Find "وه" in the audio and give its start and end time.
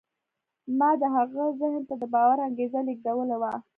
3.41-3.53